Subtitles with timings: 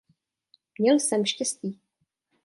[0.79, 1.79] Měl jsem štěstí.